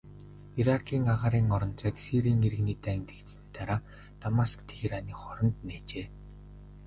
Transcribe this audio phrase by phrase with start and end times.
[0.59, 3.79] Иракийн агаарын орон зайг Сирийн иргэний дайн дэгдсэний дараа
[4.21, 6.07] Дамаск-Тегераны хооронд нээжээ.